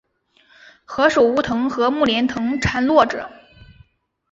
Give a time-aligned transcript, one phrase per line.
[0.87, 3.29] 何首乌藤和木莲藤缠络着